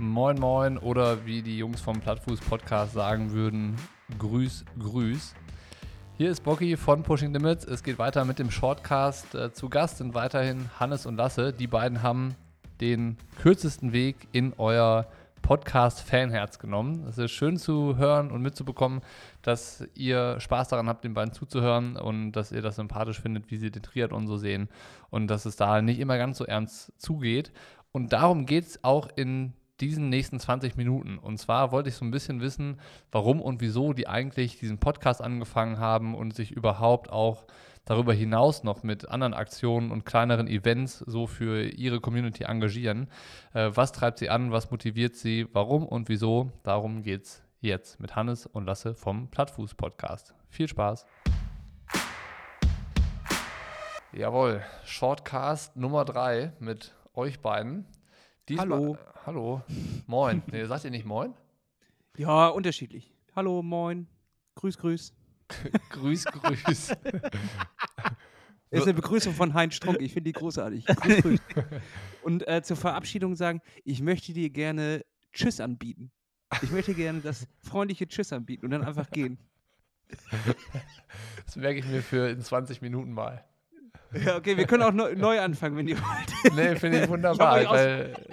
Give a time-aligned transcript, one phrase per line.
[0.00, 3.76] Moin Moin oder wie die Jungs vom Plattfuß Podcast sagen würden,
[4.18, 5.34] Grüß, Grüß.
[6.16, 7.66] Hier ist Bocky von Pushing Limits.
[7.66, 9.34] Es geht weiter mit dem Shortcast.
[9.34, 11.52] Äh, zu Gast sind weiterhin Hannes und Lasse.
[11.52, 12.34] Die beiden haben
[12.80, 15.06] den kürzesten Weg in euer
[15.42, 17.04] Podcast-Fanherz genommen.
[17.06, 19.02] Es ist schön zu hören und mitzubekommen,
[19.42, 23.58] dass ihr Spaß daran habt, den beiden zuzuhören und dass ihr das sympathisch findet, wie
[23.58, 24.70] sie den Triathlon so sehen
[25.10, 27.52] und dass es da nicht immer ganz so ernst zugeht.
[27.92, 31.18] Und darum geht es auch in diesen nächsten 20 Minuten.
[31.18, 32.78] Und zwar wollte ich so ein bisschen wissen,
[33.10, 37.44] warum und wieso die eigentlich diesen Podcast angefangen haben und sich überhaupt auch
[37.84, 43.08] darüber hinaus noch mit anderen Aktionen und kleineren Events so für ihre Community engagieren.
[43.52, 44.52] Äh, was treibt sie an?
[44.52, 45.46] Was motiviert sie?
[45.52, 46.52] Warum und wieso?
[46.62, 50.34] Darum geht es jetzt mit Hannes und Lasse vom Plattfuß Podcast.
[50.48, 51.06] Viel Spaß!
[54.12, 57.86] Jawohl, Shortcast Nummer 3 mit euch beiden.
[58.50, 58.98] Diesmal, hallo.
[59.26, 59.62] Hallo.
[60.08, 60.42] Moin.
[60.50, 61.34] Nee, sagt ihr nicht Moin?
[62.16, 63.14] Ja, unterschiedlich.
[63.36, 64.08] Hallo, Moin.
[64.56, 65.14] Grüß, grüß.
[65.90, 66.90] grüß, grüß.
[68.70, 70.00] ist eine Begrüßung von Heinz Strunk.
[70.00, 70.84] Ich finde die großartig.
[70.84, 71.40] Grüß, grüß.
[72.22, 76.10] Und äh, zur Verabschiedung sagen, ich möchte dir gerne Tschüss anbieten.
[76.60, 79.38] Ich möchte gerne das freundliche Tschüss anbieten und dann einfach gehen.
[81.46, 83.44] Das merke ich mir für in 20 Minuten mal.
[84.12, 86.54] Ja, okay, wir können auch neu, neu anfangen, wenn ihr wollt.
[86.54, 87.60] Nee, finde ich wunderbar.
[87.60, 87.78] Ich habe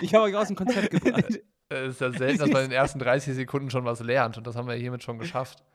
[0.02, 1.40] euch, hab euch, aus dem Konzept gebracht.
[1.70, 4.48] Es ist ja selten, dass man in den ersten 30 Sekunden schon was lernt und
[4.48, 5.66] das haben wir hiermit schon geschafft.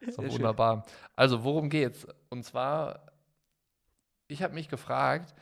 [0.00, 0.84] Das ist doch wunderbar.
[1.16, 2.06] Also, worum geht's?
[2.28, 3.06] Und zwar,
[4.28, 5.34] ich habe mich gefragt,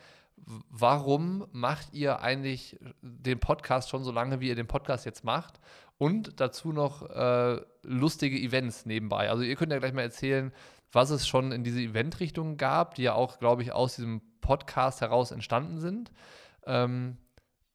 [0.69, 5.59] warum macht ihr eigentlich den Podcast schon so lange, wie ihr den Podcast jetzt macht?
[5.97, 9.29] Und dazu noch äh, lustige Events nebenbei.
[9.29, 10.53] Also, ihr könnt ja gleich mal erzählen,
[10.91, 15.01] was es schon in diese Eventrichtung gab, die ja auch, glaube ich, aus diesem Podcast
[15.01, 16.11] heraus entstanden sind.
[16.65, 17.17] Ähm,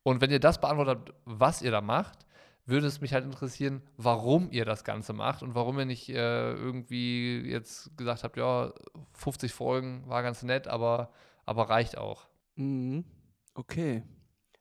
[0.02, 2.26] und wenn ihr das beantwortet, was ihr da macht,
[2.66, 6.52] würde es mich halt interessieren, warum ihr das Ganze macht und warum ihr nicht äh,
[6.52, 8.72] irgendwie jetzt gesagt habt, ja,
[9.14, 11.10] 50 Folgen war ganz nett, aber,
[11.44, 12.26] aber reicht auch.
[12.56, 13.04] Mhm.
[13.54, 14.02] Okay.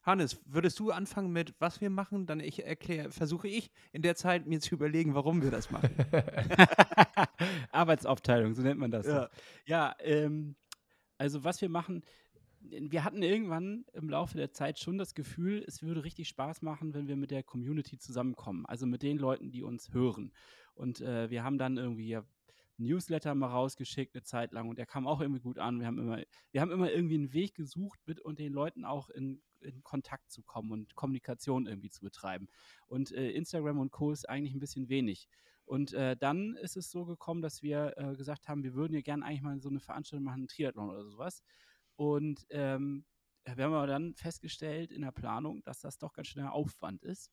[0.03, 2.25] Hannes, würdest du anfangen mit, was wir machen?
[2.25, 5.89] Dann ich erkläre, versuche ich in der Zeit mir zu überlegen, warum wir das machen.
[7.71, 9.07] Arbeitsaufteilung, so nennt man das.
[9.07, 9.29] Ja,
[9.65, 10.55] ja ähm,
[11.17, 12.03] also was wir machen,
[12.59, 16.93] wir hatten irgendwann im Laufe der Zeit schon das Gefühl, es würde richtig Spaß machen,
[16.93, 20.31] wenn wir mit der Community zusammenkommen, also mit den Leuten, die uns hören.
[20.73, 22.23] Und äh, wir haben dann irgendwie ja,
[22.77, 25.79] Newsletter mal rausgeschickt eine Zeit lang und der kam auch irgendwie gut an.
[25.79, 29.09] Wir haben immer, wir haben immer irgendwie einen Weg gesucht, mit und den Leuten auch
[29.09, 32.47] in, in Kontakt zu kommen und Kommunikation irgendwie zu betreiben.
[32.87, 34.11] Und äh, Instagram und Co.
[34.11, 35.27] ist eigentlich ein bisschen wenig.
[35.65, 39.01] Und äh, dann ist es so gekommen, dass wir äh, gesagt haben, wir würden ja
[39.01, 41.41] gerne eigentlich mal so eine Veranstaltung machen, einen Triathlon oder sowas.
[41.95, 43.05] Und ähm,
[43.45, 47.31] wir haben aber dann festgestellt in der Planung, dass das doch ganz schön Aufwand ist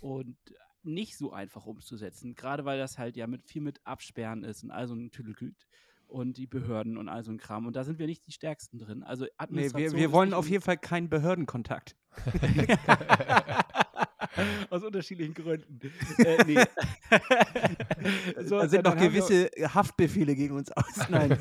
[0.00, 0.36] und
[0.82, 4.70] nicht so einfach umzusetzen, gerade weil das halt ja mit viel mit Absperren ist und
[4.70, 5.66] all so ein Tüdelgüt
[6.10, 7.66] und die Behörden und all so ein Kram.
[7.66, 9.02] Und da sind wir nicht die Stärksten drin.
[9.02, 11.96] Also nee, wir, wir wollen auf jeden Fall keinen Behördenkontakt.
[14.70, 15.80] Aus unterschiedlichen Gründen.
[16.18, 16.54] äh, nee.
[18.44, 20.96] so, da sind noch gewisse Haftbefehle gegen uns aus.
[21.08, 21.38] Nein.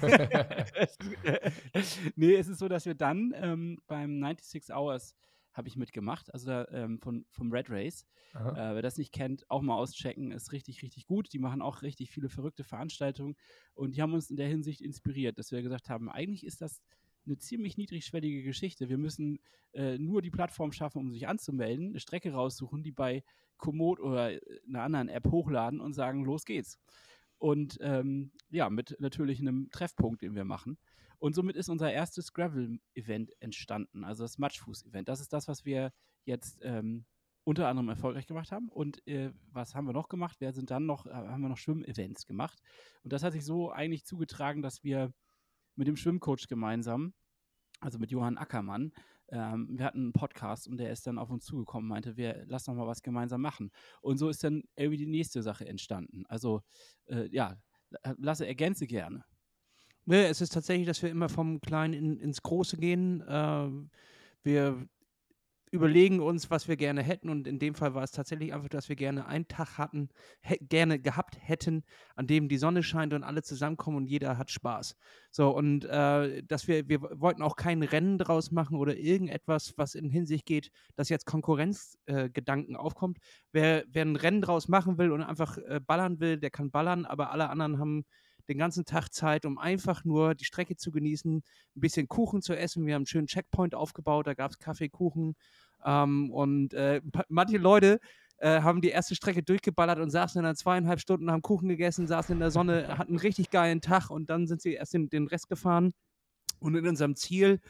[2.15, 5.15] nee, es ist so, dass wir dann ähm, beim 96 Hours
[5.53, 8.05] habe ich mitgemacht, also da, ähm, von, vom Red Race.
[8.51, 11.33] Äh, wer das nicht kennt, auch mal auschecken, ist richtig, richtig gut.
[11.33, 13.35] Die machen auch richtig viele verrückte Veranstaltungen
[13.73, 16.81] und die haben uns in der Hinsicht inspiriert, dass wir gesagt haben, eigentlich ist das
[17.25, 18.89] eine ziemlich niedrigschwellige Geschichte.
[18.89, 19.39] Wir müssen
[19.73, 23.23] äh, nur die Plattform schaffen, um sich anzumelden, eine Strecke raussuchen, die bei
[23.57, 26.79] Komoot oder äh, einer anderen App hochladen und sagen, los geht's.
[27.37, 30.77] Und ähm, ja, mit natürlich einem Treffpunkt, den wir machen.
[31.19, 35.07] Und somit ist unser erstes Gravel-Event entstanden, also das Matschfuß-Event.
[35.09, 35.91] Das ist das, was wir
[36.25, 37.05] jetzt ähm,
[37.43, 38.69] unter anderem erfolgreich gemacht haben.
[38.69, 40.39] Und äh, was haben wir noch gemacht?
[40.39, 42.59] Wir sind dann noch, äh, haben wir noch Schwimm-Events gemacht.
[43.03, 45.13] Und das hat sich so eigentlich zugetragen, dass wir
[45.75, 47.13] mit dem Schwimmcoach gemeinsam,
[47.79, 48.91] also mit Johann Ackermann,
[49.31, 52.71] ähm, wir hatten einen Podcast und der ist dann auf uns zugekommen, meinte, wir lassen
[52.71, 53.71] noch mal was gemeinsam machen.
[54.01, 56.25] Und so ist dann irgendwie die nächste Sache entstanden.
[56.27, 56.61] Also
[57.05, 57.57] äh, ja,
[58.17, 59.25] lasse ergänze gerne.
[60.05, 63.21] Nee, es ist tatsächlich, dass wir immer vom Kleinen in, ins Große gehen.
[63.21, 63.69] Äh,
[64.43, 64.87] wir
[65.71, 67.29] überlegen uns, was wir gerne hätten.
[67.29, 70.09] Und in dem Fall war es tatsächlich einfach, dass wir gerne einen Tag hatten,
[70.61, 71.83] gerne gehabt hätten,
[72.15, 74.95] an dem die Sonne scheint und alle zusammenkommen und jeder hat Spaß.
[75.31, 79.95] So, und äh, dass wir, wir wollten auch kein Rennen draus machen oder irgendetwas, was
[79.95, 83.19] in Hinsicht geht, dass jetzt Konkurrenzgedanken äh, aufkommt.
[83.51, 87.05] Wer, wer ein Rennen draus machen will und einfach äh, ballern will, der kann ballern,
[87.05, 88.05] aber alle anderen haben
[88.49, 92.57] den ganzen Tag Zeit, um einfach nur die Strecke zu genießen, ein bisschen Kuchen zu
[92.57, 92.85] essen.
[92.85, 95.35] Wir haben einen schönen Checkpoint aufgebaut, da gab es Kaffee, Kuchen,
[95.85, 97.99] Ähm, und äh, manche Leute
[98.39, 102.33] äh, haben die erste Strecke durchgeballert und saßen dann zweieinhalb Stunden, haben Kuchen gegessen, saßen
[102.33, 105.27] in der Sonne, hatten einen richtig geilen Tag und dann sind sie erst den, den
[105.27, 105.93] Rest gefahren.
[106.59, 107.61] Und in unserem Ziel,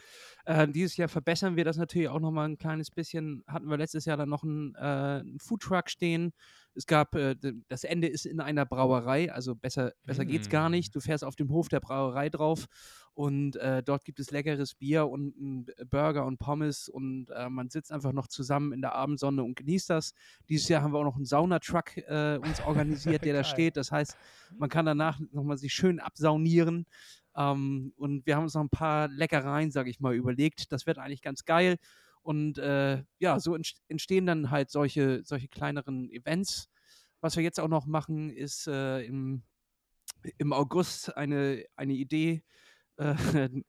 [0.46, 3.44] äh, dieses Jahr verbessern wir das natürlich auch nochmal ein kleines bisschen.
[3.46, 6.32] Hatten wir letztes Jahr dann noch einen, äh, einen Foodtruck stehen.
[6.74, 7.34] Es gab, äh,
[7.68, 10.72] das Ende ist in einer Brauerei, also besser, besser geht's gar Mm.
[10.72, 10.94] nicht.
[10.94, 12.66] Du fährst auf dem Hof der Brauerei drauf
[13.14, 17.68] und äh, dort gibt es leckeres Bier und einen Burger und Pommes und äh, man
[17.70, 20.14] sitzt einfach noch zusammen in der Abendsonne und genießt das.
[20.48, 23.76] Dieses Jahr haben wir auch noch einen Saunatruck äh, uns organisiert, der da steht.
[23.76, 24.16] Das heißt,
[24.56, 26.86] man kann danach nochmal sich schön absaunieren.
[27.36, 30.72] Ähm, und wir haben uns noch ein paar Leckereien, sage ich mal, überlegt.
[30.72, 31.76] Das wird eigentlich ganz geil.
[32.30, 36.70] Und äh, ja, so entst- entstehen dann halt solche, solche kleineren Events.
[37.20, 39.42] Was wir jetzt auch noch machen, ist äh, im,
[40.38, 42.44] im August eine, eine Idee.
[42.98, 43.16] Äh,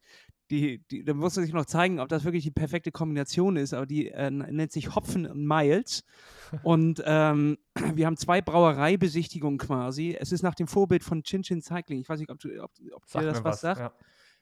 [0.52, 3.74] die, die, da muss man sich noch zeigen, ob das wirklich die perfekte Kombination ist,
[3.74, 6.04] aber die äh, nennt sich Hopfen und Miles.
[6.62, 7.58] Und ähm,
[7.96, 10.16] wir haben zwei Brauereibesichtigungen quasi.
[10.20, 12.00] Es ist nach dem Vorbild von Chin Chin Cycling.
[12.00, 13.80] Ich weiß nicht, ob, du, ob, ob dir das mir was sagt.
[13.80, 13.94] Ja.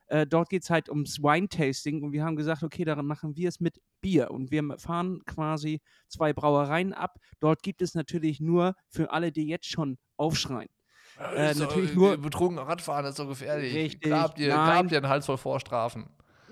[0.09, 3.47] Äh, dort geht es halt ums Wine-Tasting und wir haben gesagt, okay, daran machen wir
[3.47, 4.31] es mit Bier.
[4.31, 7.17] Und wir fahren quasi zwei Brauereien ab.
[7.39, 10.69] Dort gibt es natürlich nur für alle, die jetzt schon aufschreien.
[11.35, 13.73] Äh, natürlich nur- Betrunken Radfahren ist so gefährlich.
[13.75, 16.07] Richtig, Grabt ihr, grabt ihr einen Hals voll Vorstrafen.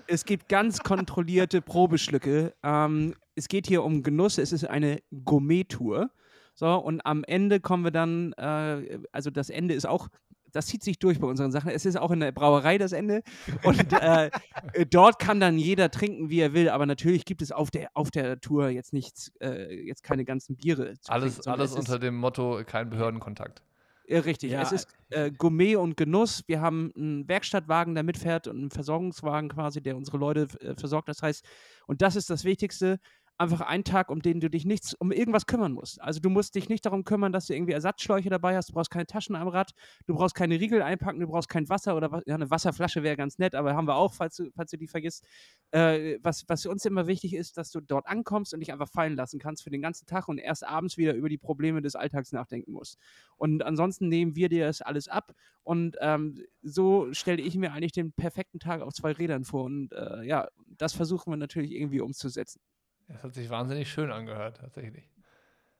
[0.06, 2.54] Es gibt ganz kontrollierte Probeschlücke.
[2.62, 4.38] Ähm, es geht hier um Genuss.
[4.38, 6.10] Es ist eine Gourmet-Tour.
[6.54, 10.08] So, und am Ende kommen wir dann, äh, also das Ende ist auch,
[10.52, 11.70] das zieht sich durch bei unseren Sachen.
[11.70, 13.22] Es ist auch in der Brauerei das Ende.
[13.62, 14.30] Und äh,
[14.72, 16.68] äh, dort kann dann jeder trinken, wie er will.
[16.68, 20.56] Aber natürlich gibt es auf der, auf der Tour jetzt nichts, äh, jetzt keine ganzen
[20.56, 20.94] Biere.
[21.00, 23.62] Zu Alles, trinken, alles unter dem Motto, kein Behördenkontakt.
[24.06, 24.52] ja, richtig.
[24.52, 24.62] Ja.
[24.62, 26.42] Es ist äh, Gourmet und Genuss.
[26.46, 31.08] Wir haben einen Werkstattwagen, der mitfährt und einen Versorgungswagen quasi, der unsere Leute äh, versorgt.
[31.08, 31.44] Das heißt,
[31.86, 32.98] und das ist das Wichtigste,
[33.38, 36.00] einfach ein Tag, um den du dich nichts um irgendwas kümmern musst.
[36.02, 38.70] Also du musst dich nicht darum kümmern, dass du irgendwie Ersatzschläuche dabei hast.
[38.70, 39.72] Du brauchst keine Taschen am Rad.
[40.06, 41.20] Du brauchst keine Riegel einpacken.
[41.20, 42.22] Du brauchst kein Wasser oder.
[42.26, 44.88] Ja, eine Wasserflasche wäre ganz nett, aber haben wir auch, falls du, falls du die
[44.88, 45.24] vergisst.
[45.70, 49.14] Äh, was, was uns immer wichtig ist, dass du dort ankommst und dich einfach fallen
[49.14, 52.32] lassen kannst für den ganzen Tag und erst abends wieder über die Probleme des Alltags
[52.32, 52.98] nachdenken musst.
[53.36, 55.32] Und ansonsten nehmen wir dir das alles ab.
[55.62, 59.64] Und ähm, so stelle ich mir eigentlich den perfekten Tag auf zwei Rädern vor.
[59.64, 62.60] Und äh, ja, das versuchen wir natürlich irgendwie umzusetzen.
[63.08, 65.10] Das hat sich wahnsinnig schön angehört, tatsächlich.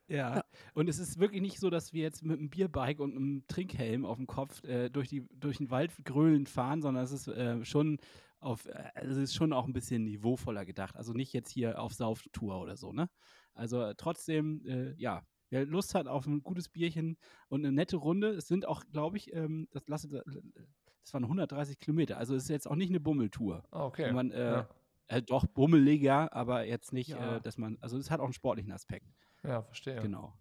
[0.09, 0.43] Ja.
[0.73, 4.07] Und es ist wirklich nicht so, dass wir jetzt mit einem Bierbike und einem Trinkhelm
[4.07, 7.63] auf dem Kopf äh, durch, die, durch den Wald gröhlend fahren, sondern es ist äh,
[7.65, 7.99] schon
[8.41, 10.97] auf, äh, es ist schon auch ein bisschen niveauvoller gedacht.
[10.97, 13.11] Also nicht jetzt hier auf Sauftour oder so, ne?
[13.53, 17.97] Also äh, trotzdem, äh, ja, wer Lust hat auf ein gutes Bierchen und eine nette
[17.97, 22.19] Runde, es sind auch, glaube ich, ähm, das lasse das waren 130 Kilometer.
[22.19, 23.65] Also es ist jetzt auch nicht eine Bummeltour.
[23.71, 24.11] Ah, okay.
[24.11, 24.69] Wo man, äh, ja.
[25.09, 27.37] Äh, doch bummeliger, aber jetzt nicht, Ja.
[27.37, 29.07] äh, dass man, also es hat auch einen sportlichen Aspekt.
[29.43, 30.01] ja, verstehe.
[30.01, 30.33] Genau.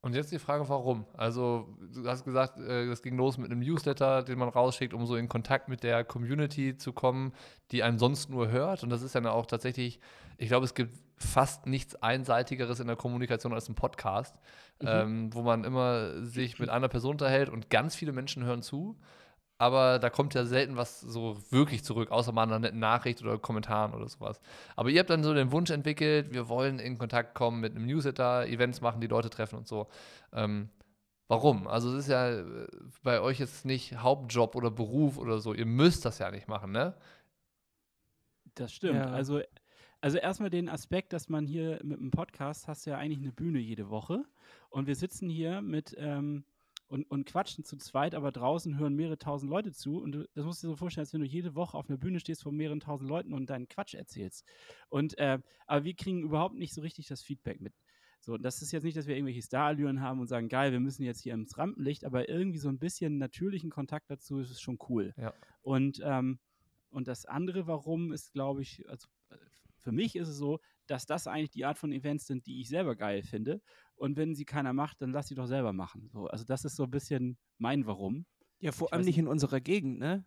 [0.00, 1.06] Und jetzt die Frage, warum?
[1.14, 5.04] Also, du hast gesagt, äh, das ging los mit einem Newsletter, den man rausschickt, um
[5.06, 7.32] so in Kontakt mit der Community zu kommen,
[7.72, 8.84] die einen sonst nur hört.
[8.84, 9.98] Und das ist dann auch tatsächlich,
[10.36, 14.36] ich glaube, es gibt fast nichts Einseitigeres in der Kommunikation als ein Podcast,
[14.80, 18.96] ähm, wo man immer sich mit einer Person unterhält und ganz viele Menschen hören zu.
[19.60, 23.38] Aber da kommt ja selten was so wirklich zurück, außer mal einer netten Nachricht oder
[23.38, 24.40] Kommentaren oder sowas.
[24.76, 27.86] Aber ihr habt dann so den Wunsch entwickelt, wir wollen in Kontakt kommen mit einem
[27.86, 29.88] Newsletter, Events machen, die Leute treffen und so.
[30.32, 30.70] Ähm,
[31.26, 31.66] warum?
[31.66, 32.68] Also es ist ja äh,
[33.02, 35.52] bei euch jetzt nicht Hauptjob oder Beruf oder so.
[35.52, 36.94] Ihr müsst das ja nicht machen, ne?
[38.54, 38.94] Das stimmt.
[38.94, 39.10] Ja.
[39.10, 39.40] Also,
[40.00, 43.58] also erstmal den Aspekt, dass man hier mit einem Podcast hast ja eigentlich eine Bühne
[43.58, 44.24] jede Woche.
[44.70, 46.44] Und wir sitzen hier mit ähm,
[46.88, 49.98] und, und quatschen zu zweit, aber draußen hören mehrere tausend Leute zu.
[49.98, 51.98] Und du, das musst du dir so vorstellen, als wenn du jede Woche auf einer
[51.98, 54.46] Bühne stehst vor mehreren tausend Leuten und deinen Quatsch erzählst.
[54.88, 57.74] Und äh, aber wir kriegen überhaupt nicht so richtig das Feedback mit.
[58.20, 61.04] So, das ist jetzt nicht, dass wir irgendwelche Starallüren haben und sagen, geil, wir müssen
[61.04, 64.78] jetzt hier ins Rampenlicht, aber irgendwie so ein bisschen natürlichen Kontakt dazu ist es schon
[64.88, 65.14] cool.
[65.16, 65.32] Ja.
[65.62, 66.40] Und, ähm,
[66.90, 69.36] und das andere, warum, ist, glaube ich, also äh,
[69.76, 72.68] für mich ist es so, dass das eigentlich die Art von Events sind, die ich
[72.68, 73.60] selber geil finde.
[73.98, 76.08] Und wenn sie keiner macht, dann lass sie doch selber machen.
[76.12, 78.26] So, also das ist so ein bisschen mein Warum.
[78.60, 80.24] Ja, vor Ich allem nicht in unserer Gegend, ne?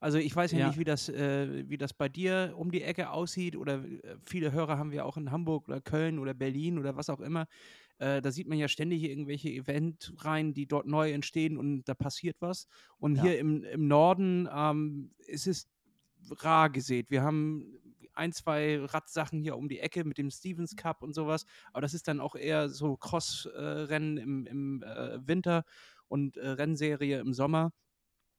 [0.00, 0.66] Also ich weiß ja, Ja.
[0.66, 4.52] nicht, wie das, äh, wie das bei dir um die Ecke aussieht oder äh, viele
[4.52, 7.46] Hörer haben wir auch in Hamburg oder Köln oder Berlin oder was auch immer.
[7.98, 12.36] Äh, da sieht man ja ständig irgendwelche Eventreihen, die dort neu entstehen und da passiert
[12.40, 12.66] was.
[12.98, 13.22] Und Ja.
[13.22, 15.66] hier im, im Norden ähm, ist es
[16.30, 17.10] rar gesät.
[17.10, 17.78] Wir haben
[18.16, 21.94] ein, zwei Radsachen hier um die Ecke mit dem Stevens Cup und sowas, aber das
[21.94, 25.64] ist dann auch eher so Cross-Rennen im, im äh, Winter
[26.08, 27.72] und äh, Rennserie im Sommer.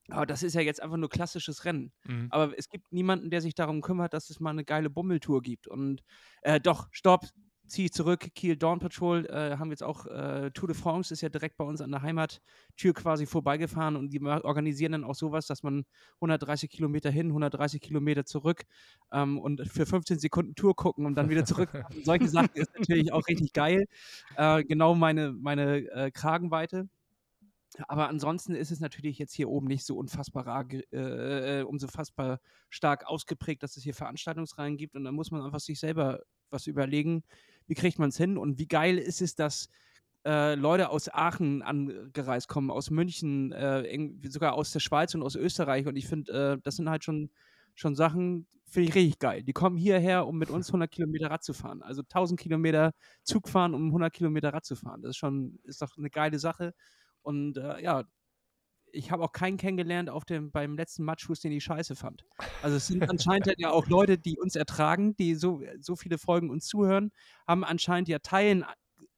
[0.09, 1.91] Aber das ist ja jetzt einfach nur klassisches Rennen.
[2.05, 2.27] Mhm.
[2.29, 5.67] Aber es gibt niemanden, der sich darum kümmert, dass es mal eine geile Bummeltour gibt.
[5.67, 6.01] Und
[6.43, 7.25] äh, doch, stopp,
[7.67, 8.29] ziehe ich zurück.
[8.35, 11.65] Kiel Dawn Patrol äh, haben jetzt auch äh, Tour de France, ist ja direkt bei
[11.65, 16.69] uns an der Heimattür quasi vorbeigefahren und die organisieren dann auch sowas, dass man 130
[16.69, 18.63] Kilometer hin, 130 Kilometer zurück
[19.11, 21.69] ähm, und für 15 Sekunden Tour gucken und dann wieder zurück.
[22.03, 23.85] Solche Sachen ist natürlich auch richtig geil.
[24.35, 26.89] Äh, genau meine, meine äh, Kragenweite.
[27.87, 32.39] Aber ansonsten ist es natürlich jetzt hier oben nicht so unfassbar, rar äh, äh, unfassbar
[32.69, 34.95] stark ausgeprägt, dass es hier Veranstaltungsreihen gibt.
[34.95, 37.23] Und da muss man einfach sich selber was überlegen,
[37.67, 39.69] wie kriegt man es hin und wie geil ist es, dass
[40.25, 45.35] äh, Leute aus Aachen angereist kommen, aus München, äh, sogar aus der Schweiz und aus
[45.35, 45.87] Österreich.
[45.87, 47.29] Und ich finde, äh, das sind halt schon,
[47.75, 49.43] schon Sachen, finde ich richtig geil.
[49.43, 51.81] Die kommen hierher, um mit uns 100 Kilometer Rad zu fahren.
[51.81, 52.93] Also 1000 Kilometer
[53.23, 55.01] Zug fahren, um 100 Kilometer Rad zu fahren.
[55.01, 56.73] Das ist schon, ist doch eine geile Sache.
[57.21, 58.03] Und äh, ja,
[58.91, 62.25] ich habe auch keinen kennengelernt auf dem, beim letzten Matschfuß, den ich scheiße fand.
[62.61, 66.49] Also es sind anscheinend ja auch Leute, die uns ertragen, die so, so viele Folgen
[66.49, 67.11] uns zuhören,
[67.47, 68.65] haben anscheinend ja teilen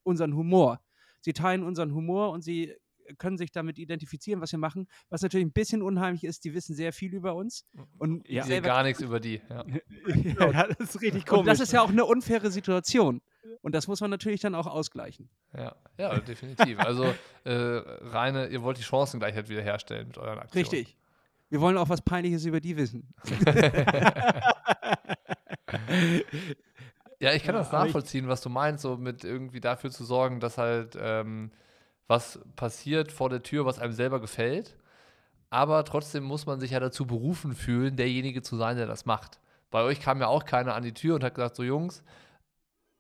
[0.04, 0.82] unseren Humor.
[1.22, 2.74] Sie teilen unseren Humor und sie
[3.18, 4.88] können sich damit identifizieren, was wir machen.
[5.10, 7.66] Was natürlich ein bisschen unheimlich ist, die wissen sehr viel über uns.
[7.98, 9.42] Und Ich sehe selber- gar nichts über die.
[9.50, 9.66] Ja.
[10.54, 11.46] ja, das ist richtig und komisch.
[11.48, 13.22] das ist ja auch eine unfaire Situation.
[13.62, 15.30] Und das muss man natürlich dann auch ausgleichen.
[15.56, 16.80] Ja, ja, definitiv.
[16.80, 17.06] Also
[17.46, 20.66] äh, reine, ihr wollt die Chancengleichheit wiederherstellen mit euren Aktionen.
[20.66, 20.98] Richtig.
[21.50, 23.14] Wir wollen auch was Peinliches über die wissen.
[27.22, 30.40] Ja, ich kann Ja, das nachvollziehen, was du meinst, so mit irgendwie dafür zu sorgen,
[30.40, 31.52] dass halt ähm,
[32.08, 34.78] was passiert vor der Tür, was einem selber gefällt.
[35.50, 39.40] Aber trotzdem muss man sich ja dazu berufen fühlen, derjenige zu sein, der das macht.
[39.70, 42.04] Bei euch kam ja auch keiner an die Tür und hat gesagt, so Jungs,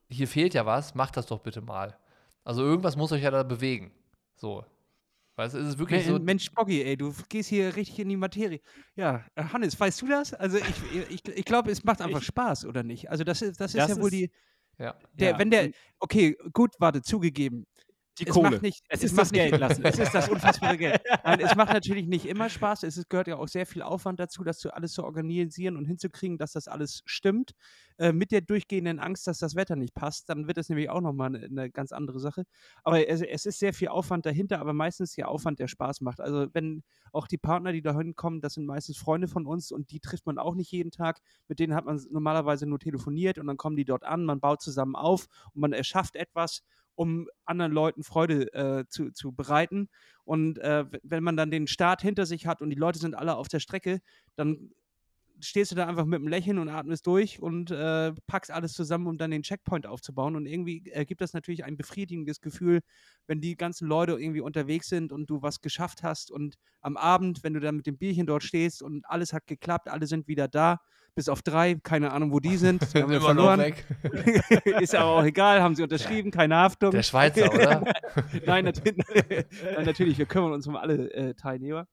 [0.09, 1.97] hier fehlt ja was, macht das doch bitte mal.
[2.43, 3.91] Also irgendwas muss euch ja da bewegen.
[4.35, 4.65] So.
[5.35, 6.19] Weißt du, ist es wirklich so.
[6.19, 8.59] Mensch, Boggy, ey, du gehst hier richtig in die Materie.
[8.95, 10.33] Ja, äh, Hannes, weißt du das?
[10.33, 13.09] Also ich, ich, ich glaube, es macht einfach Ich- Spaß, oder nicht?
[13.09, 14.31] Also das ist, das ist Das ja wohl ist- die,
[14.77, 14.95] Ja.
[15.13, 17.65] der, Ja, wenn der, okay, gut, warte, zugegeben.
[18.19, 18.51] Die es Kohle.
[18.51, 19.83] macht nicht, es es ist das Geld lassen.
[19.83, 21.01] Es ist das unfassbare Geld.
[21.23, 22.83] Nein, es macht natürlich nicht immer Spaß.
[22.83, 26.37] Es gehört ja auch sehr viel Aufwand dazu, das zu, alles zu organisieren und hinzukriegen,
[26.37, 27.53] dass das alles stimmt.
[27.99, 31.01] Äh, mit der durchgehenden Angst, dass das Wetter nicht passt, dann wird es nämlich auch
[31.01, 32.45] nochmal eine, eine ganz andere Sache.
[32.83, 36.21] Aber es, es ist sehr viel Aufwand dahinter, aber meistens der Aufwand, der Spaß macht.
[36.21, 39.91] Also wenn auch die Partner, die da hinkommen, das sind meistens Freunde von uns und
[39.91, 41.19] die trifft man auch nicht jeden Tag.
[41.49, 44.61] Mit denen hat man normalerweise nur telefoniert und dann kommen die dort an, man baut
[44.61, 46.63] zusammen auf und man erschafft etwas,
[46.99, 49.87] um anderen Leuten Freude äh, zu, zu bereiten.
[50.25, 53.37] Und äh, wenn man dann den Start hinter sich hat und die Leute sind alle
[53.37, 54.01] auf der Strecke,
[54.35, 54.71] dann
[55.41, 59.07] stehst du da einfach mit einem Lächeln und atmest durch und äh, packst alles zusammen,
[59.07, 60.35] um dann den Checkpoint aufzubauen.
[60.35, 62.81] Und irgendwie äh, gibt das natürlich ein befriedigendes Gefühl,
[63.27, 66.31] wenn die ganzen Leute irgendwie unterwegs sind und du was geschafft hast.
[66.31, 69.87] Und am Abend, wenn du dann mit dem Bierchen dort stehst und alles hat geklappt,
[69.87, 70.79] alle sind wieder da,
[71.15, 73.73] bis auf drei, keine Ahnung, wo die sind, die haben wir verloren.
[74.79, 76.91] Ist aber auch egal, haben sie unterschrieben, keine Haftung.
[76.91, 77.83] Der Schweizer, oder?
[78.45, 81.87] Nein, natürlich, nein, natürlich, wir kümmern uns um alle äh, Teilnehmer.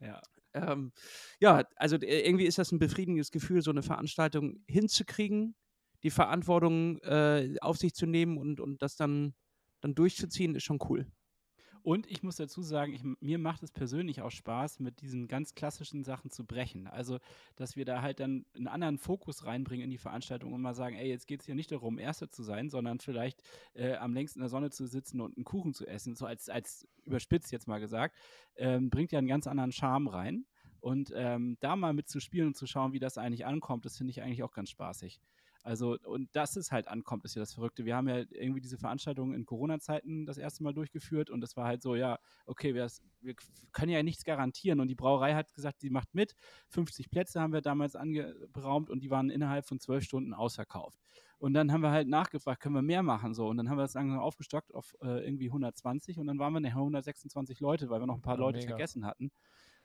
[0.00, 0.20] Ja.
[0.54, 0.92] Ähm,
[1.40, 5.54] ja, also äh, irgendwie ist das ein befriedigendes Gefühl, so eine Veranstaltung hinzukriegen,
[6.02, 9.34] die Verantwortung äh, auf sich zu nehmen und, und das dann,
[9.80, 11.06] dann durchzuziehen, ist schon cool.
[11.82, 15.54] Und ich muss dazu sagen, ich, mir macht es persönlich auch Spaß, mit diesen ganz
[15.54, 16.86] klassischen Sachen zu brechen.
[16.86, 17.18] Also,
[17.56, 20.96] dass wir da halt dann einen anderen Fokus reinbringen in die Veranstaltung und mal sagen,
[20.96, 23.42] ey, jetzt geht es hier nicht darum, Erster zu sein, sondern vielleicht
[23.74, 26.48] äh, am längsten in der Sonne zu sitzen und einen Kuchen zu essen, so als,
[26.48, 28.16] als überspitzt jetzt mal gesagt,
[28.56, 30.46] ähm, bringt ja einen ganz anderen Charme rein.
[30.80, 34.22] Und ähm, da mal mitzuspielen und zu schauen, wie das eigentlich ankommt, das finde ich
[34.22, 35.20] eigentlich auch ganz spaßig.
[35.62, 37.84] Also, und dass es halt ankommt, ist ja das Verrückte.
[37.84, 41.66] Wir haben ja irgendwie diese Veranstaltung in Corona-Zeiten das erste Mal durchgeführt und es war
[41.66, 42.88] halt so, ja, okay, wir,
[43.20, 43.34] wir
[43.72, 44.80] können ja nichts garantieren.
[44.80, 46.34] Und die Brauerei hat gesagt, sie macht mit.
[46.68, 50.98] 50 Plätze haben wir damals angeraumt und die waren innerhalb von zwölf Stunden ausverkauft.
[51.38, 53.48] Und dann haben wir halt nachgefragt, können wir mehr machen so?
[53.48, 56.60] Und dann haben wir das langsam aufgestockt auf äh, irgendwie 120 und dann waren wir
[56.60, 58.60] nachher 126 Leute, weil wir noch ein paar Ja, Leute mega.
[58.60, 59.30] vergessen hatten.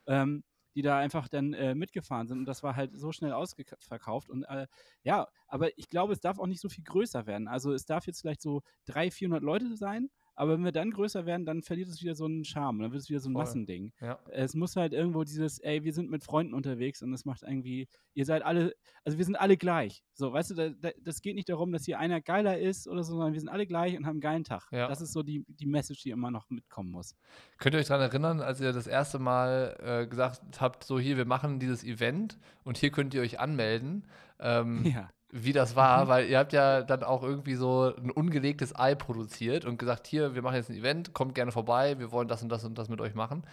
[0.08, 0.44] Ähm,
[0.75, 4.44] die da einfach dann äh, mitgefahren sind und das war halt so schnell ausverkauft und
[4.44, 4.67] äh,
[5.03, 7.48] ja, aber ich glaube, es darf auch nicht so viel größer werden.
[7.48, 11.25] Also es darf jetzt vielleicht so 300, 400 Leute sein, aber wenn wir dann größer
[11.25, 13.44] werden, dann verliert es wieder so einen Charme, dann wird es wieder so ein Voll.
[13.44, 13.94] Massending.
[14.01, 14.20] Ja.
[14.32, 17.88] Es muss halt irgendwo dieses, ey, wir sind mit Freunden unterwegs und es macht irgendwie,
[18.13, 20.04] ihr seid alle, also wir sind alle gleich.
[20.13, 23.04] So, weißt du, da, da, das geht nicht darum, dass hier einer geiler ist oder
[23.04, 24.68] so, sondern wir sind alle gleich und haben einen geilen Tag.
[24.72, 24.88] Ja.
[24.88, 27.15] Das ist so die, die Message, die immer noch mitkommen muss.
[27.58, 31.18] Könnt ihr euch daran erinnern, als ihr das erste Mal äh, gesagt habt, so hier,
[31.18, 34.06] wir machen dieses Event und hier könnt ihr euch anmelden,
[34.39, 35.10] ähm, Ja.
[35.38, 36.08] Wie das war, Mhm.
[36.10, 40.34] weil ihr habt ja dann auch irgendwie so ein ungelegtes Ei produziert und gesagt, hier,
[40.34, 42.88] wir machen jetzt ein Event, kommt gerne vorbei, wir wollen das und das und das
[42.88, 43.44] mit euch machen.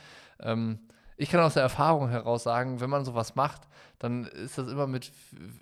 [0.40, 0.78] Ähm,
[1.16, 3.62] ich kann aus der Erfahrung heraus sagen, wenn man sowas macht,
[4.02, 5.12] dann ist das immer mit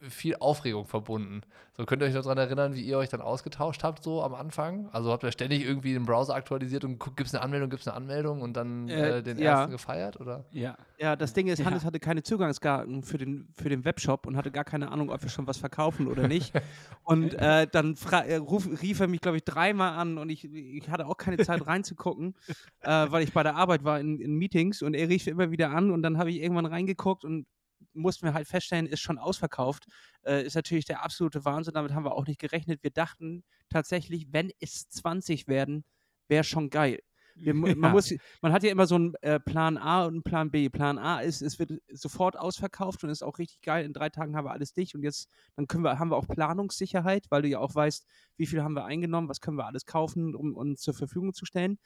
[0.08, 1.42] viel Aufregung verbunden.
[1.76, 4.34] So könnt ihr euch noch daran erinnern, wie ihr euch dann ausgetauscht habt, so am
[4.34, 4.88] Anfang?
[4.92, 7.88] Also habt ihr ständig irgendwie den Browser aktualisiert und gibt es eine Anmeldung, gibt es
[7.88, 9.52] eine Anmeldung und dann äh, äh, den ja.
[9.52, 10.46] ersten gefeiert, oder?
[10.52, 10.76] Ja.
[10.98, 11.86] Ja, das Ding ist, Hannes ja.
[11.86, 15.28] hatte keine Zugangsdaten für den, für den Webshop und hatte gar keine Ahnung, ob wir
[15.28, 16.52] schon was verkaufen oder nicht.
[17.04, 20.88] und äh, dann äh, ruf, rief er mich, glaube ich, dreimal an und ich, ich
[20.88, 22.34] hatte auch keine Zeit reinzugucken,
[22.80, 25.70] äh, weil ich bei der Arbeit war in, in Meetings und er rief immer wieder
[25.70, 27.46] an und dann habe ich irgendwann reingeguckt und
[27.92, 29.86] mussten wir halt feststellen, ist schon ausverkauft.
[30.22, 31.74] Äh, ist natürlich der absolute Wahnsinn.
[31.74, 32.82] Damit haben wir auch nicht gerechnet.
[32.82, 35.84] Wir dachten tatsächlich, wenn es 20 werden,
[36.28, 37.00] wäre schon geil.
[37.36, 37.88] Wir, man, ja.
[37.88, 40.68] muss, man hat ja immer so einen äh, Plan A und einen Plan B.
[40.68, 43.84] Plan A ist, es wird sofort ausverkauft und ist auch richtig geil.
[43.84, 46.26] In drei Tagen haben wir alles dicht und jetzt dann können wir, haben wir auch
[46.26, 48.06] Planungssicherheit, weil du ja auch weißt,
[48.36, 51.46] wie viel haben wir eingenommen, was können wir alles kaufen, um uns zur Verfügung zu
[51.46, 51.78] stellen.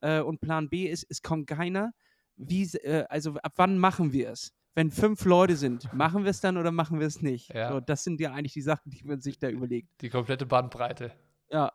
[0.00, 1.92] Äh, und Plan B ist, es kommt keiner.
[2.36, 4.52] Wie, äh, also ab wann machen wir es?
[4.74, 7.52] Wenn fünf Leute sind, machen wir es dann oder machen wir es nicht?
[7.52, 7.72] Ja.
[7.72, 9.88] So, das sind ja eigentlich die Sachen, die man sich da überlegt.
[10.00, 11.12] Die komplette Bandbreite.
[11.50, 11.72] Ja.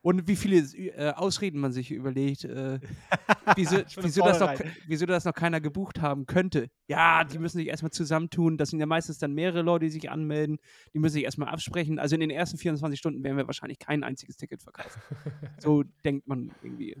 [0.00, 2.78] Und wie viele äh, Ausreden man sich überlegt, äh,
[3.56, 4.54] wieso, wieso, das noch,
[4.86, 6.70] wieso das noch keiner gebucht haben könnte.
[6.86, 8.56] Ja, die müssen sich erstmal zusammentun.
[8.56, 10.58] Das sind ja meistens dann mehrere Leute, die sich anmelden.
[10.94, 11.98] Die müssen sich erstmal absprechen.
[11.98, 15.02] Also in den ersten 24 Stunden werden wir wahrscheinlich kein einziges Ticket verkaufen.
[15.58, 16.96] so denkt man irgendwie.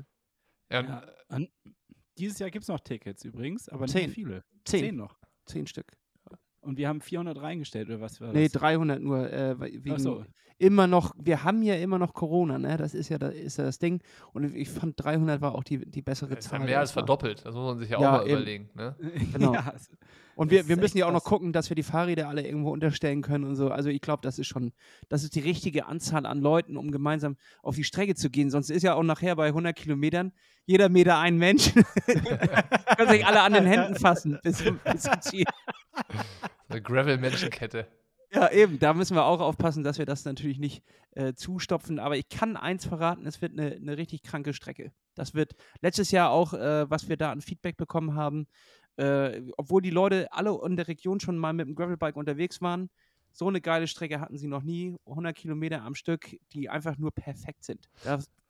[0.70, 0.82] Ja,
[1.30, 1.46] ja.
[2.18, 4.06] Dieses Jahr gibt es noch Tickets übrigens, aber Zehn.
[4.06, 4.44] nicht viele.
[4.64, 4.80] Zehn.
[4.80, 5.16] Zehn noch.
[5.48, 5.96] Zehn Stück.
[6.60, 8.36] Und wir haben 400 reingestellt, oder was war das?
[8.36, 9.32] Nee, 300 nur.
[9.32, 10.24] Äh, wegen so.
[10.58, 12.76] Immer noch, wir haben ja immer noch Corona, ne?
[12.76, 14.02] Das ist ja, das, ist ja das Ding.
[14.32, 16.58] Und ich fand 300 war auch die, die bessere das Zahl.
[16.58, 18.36] Ist ja mehr als verdoppelt, das muss man sich ja, ja auch mal eben.
[18.36, 18.70] überlegen.
[18.74, 18.96] Ne?
[19.32, 19.54] Genau.
[19.54, 19.72] ja,
[20.38, 23.22] und wir, wir müssen ja auch noch gucken, dass wir die Fahrräder alle irgendwo unterstellen
[23.22, 23.70] können und so.
[23.70, 24.72] Also ich glaube, das ist schon,
[25.08, 28.48] das ist die richtige Anzahl an Leuten, um gemeinsam auf die Strecke zu gehen.
[28.48, 30.32] Sonst ist ja auch nachher bei 100 Kilometern
[30.64, 31.72] jeder Meter ein Mensch.
[32.96, 35.44] Können sich alle an den Händen fassen bis, bis zum Ziel.
[36.68, 37.88] Eine Gravel-Menschenkette.
[38.30, 40.82] Ja, eben, da müssen wir auch aufpassen, dass wir das natürlich nicht
[41.12, 41.98] äh, zustopfen.
[41.98, 44.92] Aber ich kann eins verraten, es wird eine, eine richtig kranke Strecke.
[45.14, 48.46] Das wird letztes Jahr auch, äh, was wir da an Feedback bekommen haben,
[48.96, 52.90] äh, obwohl die Leute alle in der Region schon mal mit dem Gravelbike unterwegs waren,
[53.32, 54.96] so eine geile Strecke hatten sie noch nie.
[55.06, 57.88] 100 Kilometer am Stück, die einfach nur perfekt sind.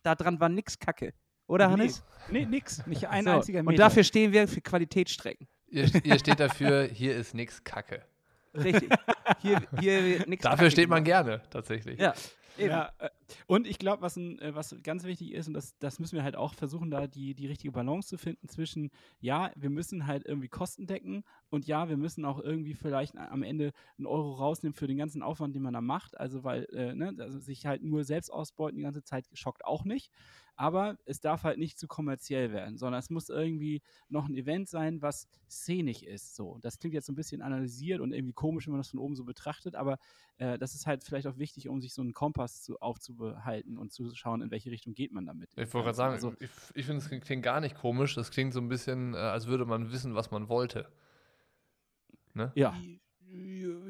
[0.02, 1.12] Da, dran war nix Kacke.
[1.46, 2.02] Oder, Hannes?
[2.30, 2.86] Nee, nix.
[2.86, 3.30] Nicht ein so.
[3.30, 3.70] einziger Meter.
[3.70, 5.46] Und dafür stehen wir für Qualitätsstrecken.
[5.66, 8.02] Ihr, ihr steht dafür, hier ist nix Kacke.
[8.64, 8.90] Richtig.
[9.40, 11.98] Hier, hier nix Dafür Kacke steht man gerne, tatsächlich.
[11.98, 12.14] Ja.
[12.58, 12.70] Eben.
[12.70, 13.08] Ja, äh,
[13.46, 16.36] und ich glaube, was, äh, was ganz wichtig ist, und das, das müssen wir halt
[16.36, 18.90] auch versuchen, da die, die richtige Balance zu finden zwischen,
[19.20, 23.42] ja, wir müssen halt irgendwie Kosten decken und ja, wir müssen auch irgendwie vielleicht am
[23.42, 26.18] Ende einen Euro rausnehmen für den ganzen Aufwand, den man da macht.
[26.18, 29.84] Also, weil äh, ne, also sich halt nur selbst ausbeuten die ganze Zeit schockt auch
[29.84, 30.10] nicht
[30.58, 34.68] aber es darf halt nicht zu kommerziell werden, sondern es muss irgendwie noch ein Event
[34.68, 36.34] sein, was szenig ist.
[36.34, 38.98] So, das klingt jetzt so ein bisschen analysiert und irgendwie komisch, wenn man das von
[38.98, 39.98] oben so betrachtet, aber
[40.38, 43.92] äh, das ist halt vielleicht auch wichtig, um sich so einen Kompass zu, aufzubehalten und
[43.92, 45.50] zu schauen, in welche Richtung geht man damit.
[45.56, 48.16] Ich wollte gerade sagen, also, ich, ich finde, es klingt gar nicht komisch.
[48.16, 50.90] Das klingt so ein bisschen, äh, als würde man wissen, was man wollte.
[52.34, 52.52] Ne?
[52.56, 52.74] Ja.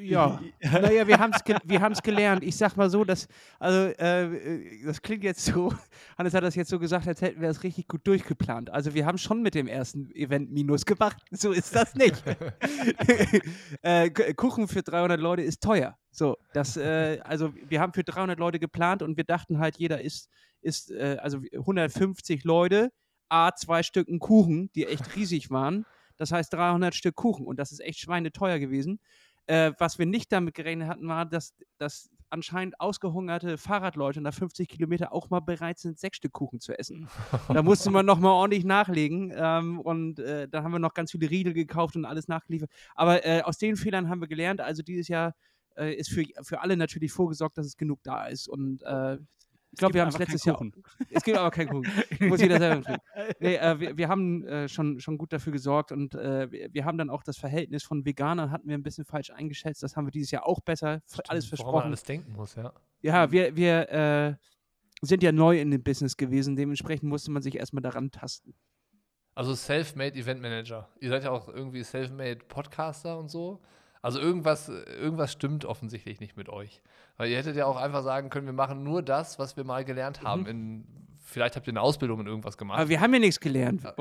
[0.08, 2.42] Ja, naja, wir haben es gelernt.
[2.42, 5.72] Ich sag mal so, dass, also, äh, das klingt jetzt so,
[6.18, 8.70] Hannes hat das jetzt so gesagt, als hätten wir das richtig gut durchgeplant.
[8.70, 11.18] Also, wir haben schon mit dem ersten Event Minus gemacht.
[11.30, 12.22] So ist das nicht.
[13.82, 15.96] äh, Kuchen für 300 Leute ist teuer.
[16.10, 20.00] So, das, äh, also, wir haben für 300 Leute geplant und wir dachten halt, jeder
[20.00, 20.30] isst,
[20.62, 22.90] ist äh, also 150 Leute,
[23.28, 25.84] A, zwei Stücken Kuchen, die echt riesig waren.
[26.16, 29.00] Das heißt 300 Stück Kuchen und das ist echt schweineteuer gewesen.
[29.48, 34.68] Äh, was wir nicht damit gerechnet hatten, war, dass, dass anscheinend ausgehungerte Fahrradleute nach 50
[34.68, 37.08] Kilometer auch mal bereit sind, sechs Stück Kuchen zu essen.
[37.48, 41.30] da musste man nochmal ordentlich nachlegen ähm, und äh, da haben wir noch ganz viele
[41.30, 42.70] Riegel gekauft und alles nachgeliefert.
[42.94, 44.60] Aber äh, aus den Fehlern haben wir gelernt.
[44.60, 45.34] Also dieses Jahr
[45.78, 49.16] äh, ist für, für alle natürlich vorgesorgt, dass es genug da ist und äh,
[49.70, 50.58] ich glaube, wir haben es letztes Jahr.
[51.10, 51.90] Es gibt aber keinen Kuchen.
[52.28, 52.96] Muss jeder selber tun.
[53.40, 56.84] Nee, äh, wir, wir, haben äh, schon, schon gut dafür gesorgt und äh, wir, wir,
[56.84, 59.82] haben dann auch das Verhältnis von Veganern hatten wir ein bisschen falsch eingeschätzt.
[59.82, 61.74] Das haben wir dieses Jahr auch besser Stimmt, alles versprochen.
[61.74, 62.72] Man alles denken muss, ja.
[63.00, 64.34] Ja, wir, wir äh,
[65.02, 66.56] sind ja neu in dem Business gewesen.
[66.56, 68.54] Dementsprechend musste man sich erstmal daran tasten.
[69.34, 70.88] Also Self-Made Event Manager.
[70.98, 73.60] Ihr seid ja auch irgendwie Self-Made Podcaster und so.
[74.02, 76.82] Also irgendwas, irgendwas stimmt offensichtlich nicht mit euch.
[77.16, 79.84] Weil ihr hättet ja auch einfach sagen können, wir machen nur das, was wir mal
[79.84, 80.42] gelernt haben.
[80.42, 80.48] Mhm.
[80.48, 80.84] In,
[81.20, 82.78] vielleicht habt ihr eine Ausbildung in irgendwas gemacht.
[82.78, 83.84] Aber wir haben ja nichts gelernt.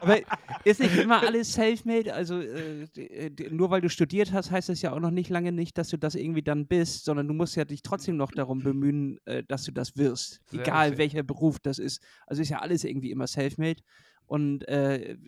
[0.00, 0.18] Aber
[0.64, 2.12] ist nicht immer alles self-made?
[2.12, 2.88] Also äh,
[3.50, 5.96] nur weil du studiert hast, heißt das ja auch noch nicht lange nicht, dass du
[5.96, 9.64] das irgendwie dann bist, sondern du musst ja dich trotzdem noch darum bemühen, äh, dass
[9.64, 10.40] du das wirst.
[10.50, 10.98] Sehr Egal richtig.
[10.98, 12.02] welcher Beruf das ist.
[12.26, 13.82] Also ist ja alles irgendwie immer self-made.
[14.32, 15.18] Und äh,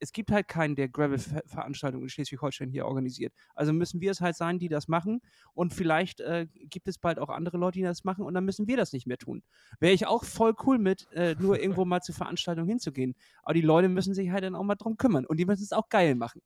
[0.00, 3.32] es gibt halt keinen, der Gravel-Veranstaltungen in Schleswig-Holstein hier organisiert.
[3.54, 5.22] Also müssen wir es halt sein, die das machen.
[5.54, 8.68] Und vielleicht äh, gibt es bald auch andere Leute, die das machen und dann müssen
[8.68, 9.42] wir das nicht mehr tun.
[9.78, 13.14] Wäre ich auch voll cool mit, äh, nur irgendwo mal zur Veranstaltung hinzugehen.
[13.42, 15.72] Aber die Leute müssen sich halt dann auch mal drum kümmern und die müssen es
[15.72, 16.42] auch geil machen.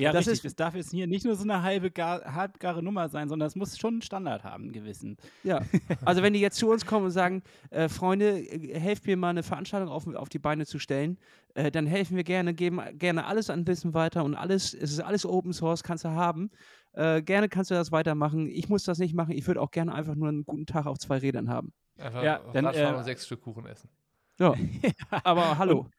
[0.00, 0.34] Ja, das richtig.
[0.38, 3.46] Ist, es darf jetzt hier nicht nur so eine halbe gar, halbgare Nummer sein, sondern
[3.46, 5.16] es muss schon einen Standard haben, einen gewissen.
[5.42, 5.62] Ja,
[6.04, 9.30] also wenn die jetzt zu uns kommen und sagen, äh, Freunde, äh, helft mir mal
[9.30, 11.18] eine Veranstaltung auf, auf die Beine zu stellen,
[11.54, 15.00] äh, dann helfen wir gerne, geben gerne alles an Wissen weiter und alles, es ist
[15.00, 16.50] alles Open Source, kannst du haben.
[16.92, 18.48] Äh, gerne kannst du das weitermachen.
[18.48, 19.32] Ich muss das nicht machen.
[19.32, 21.72] Ich würde auch gerne einfach nur einen guten Tag auf zwei Rädern haben.
[21.98, 23.90] Einfach ja, dann äh, und sechs Stück Kuchen essen.
[24.38, 24.54] Ja,
[25.24, 25.80] aber hallo.
[25.80, 25.90] Und,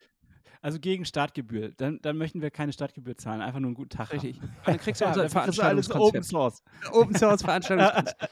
[0.62, 1.72] also gegen Startgebühr.
[1.78, 4.12] Dann, dann möchten wir keine Startgebühr zahlen, einfach nur einen guten Tag.
[4.14, 4.40] Richtig.
[4.42, 4.56] Haben.
[4.66, 6.08] Dann kriegst du ja, unser Veranstaltungskonzept.
[6.08, 6.64] Open Source.
[6.92, 8.30] Open Source Veranstaltungskonzept.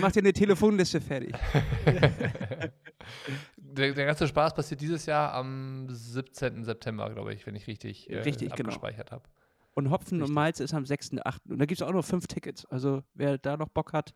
[0.00, 1.34] Mach dir eine Telefonliste fertig.
[3.56, 6.64] der, der, ganze Spaß passiert dieses Jahr am 17.
[6.64, 8.68] September, glaube ich, wenn ich richtig, äh, richtig genau.
[8.68, 9.22] abgespeichert genau.
[9.22, 9.28] habe.
[9.74, 10.28] Und Hopfen richtig.
[10.28, 11.50] und Malz ist am 6.8.
[11.50, 12.64] Und da gibt es auch noch fünf Tickets.
[12.66, 14.14] Also wer da noch Bock hat,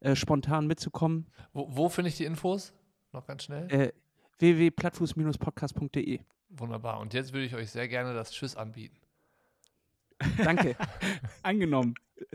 [0.00, 1.26] äh, spontan mitzukommen.
[1.52, 2.74] Wo, wo finde ich die Infos?
[3.12, 3.72] Noch ganz schnell.
[3.72, 3.92] Äh,
[4.38, 6.20] www.plattfuß-podcast.de.
[6.50, 7.00] Wunderbar.
[7.00, 8.96] Und jetzt würde ich euch sehr gerne das Tschüss anbieten.
[10.38, 10.76] Danke.
[11.42, 11.94] Angenommen.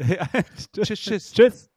[0.74, 1.32] tschüss, tschüss.
[1.34, 1.70] Tschüss.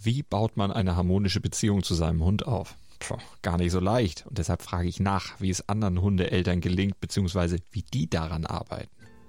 [0.00, 2.76] Wie baut man eine harmonische Beziehung zu seinem Hund auf?
[3.00, 4.26] Puh, gar nicht so leicht.
[4.26, 8.97] Und deshalb frage ich nach, wie es anderen Hundeeltern gelingt, beziehungsweise wie die daran arbeiten.